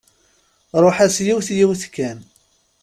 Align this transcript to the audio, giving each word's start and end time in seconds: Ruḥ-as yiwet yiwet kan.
Ruḥ-as 0.83 1.17
yiwet 1.25 1.49
yiwet 1.57 1.83
kan. 1.95 2.17